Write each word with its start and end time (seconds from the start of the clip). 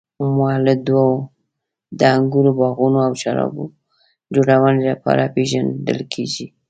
مولدوا 0.35 1.07
د 1.99 2.01
انګورو 2.15 2.51
باغونو 2.59 2.99
او 3.07 3.13
شرابو 3.21 3.65
جوړونې 4.33 4.83
لپاره 4.91 5.31
پېژندل 5.35 5.99
کیږي. 6.13 6.45